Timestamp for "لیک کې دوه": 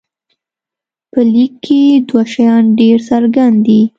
1.33-2.23